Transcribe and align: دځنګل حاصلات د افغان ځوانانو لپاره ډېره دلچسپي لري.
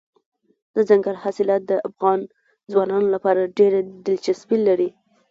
دځنګل 0.73 1.15
حاصلات 1.23 1.61
د 1.67 1.71
افغان 1.89 2.19
ځوانانو 2.71 3.07
لپاره 3.15 3.51
ډېره 3.57 3.79
دلچسپي 4.05 4.57
لري. 4.67 4.89